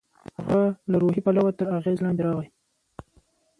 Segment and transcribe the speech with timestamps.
[0.37, 0.61] هغه
[0.91, 2.47] له روحي پلوه تر اغېز لاندې راغی.